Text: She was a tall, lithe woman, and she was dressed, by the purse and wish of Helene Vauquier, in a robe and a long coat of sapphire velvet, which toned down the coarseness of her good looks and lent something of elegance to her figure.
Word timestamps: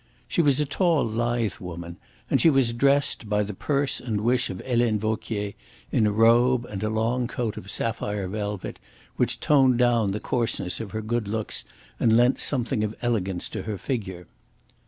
She 0.27 0.41
was 0.41 0.59
a 0.59 0.65
tall, 0.65 1.05
lithe 1.05 1.57
woman, 1.59 1.97
and 2.27 2.41
she 2.41 2.49
was 2.49 2.73
dressed, 2.73 3.29
by 3.29 3.43
the 3.43 3.53
purse 3.53 3.99
and 3.99 4.21
wish 4.21 4.49
of 4.49 4.59
Helene 4.61 4.97
Vauquier, 4.97 5.53
in 5.91 6.07
a 6.07 6.11
robe 6.11 6.65
and 6.65 6.81
a 6.83 6.89
long 6.89 7.27
coat 7.27 7.55
of 7.55 7.69
sapphire 7.69 8.27
velvet, 8.27 8.79
which 9.17 9.39
toned 9.39 9.77
down 9.77 10.09
the 10.09 10.19
coarseness 10.19 10.79
of 10.79 10.89
her 10.89 11.03
good 11.03 11.27
looks 11.27 11.65
and 11.99 12.17
lent 12.17 12.39
something 12.39 12.83
of 12.83 12.95
elegance 13.03 13.47
to 13.49 13.61
her 13.61 13.77
figure. 13.77 14.25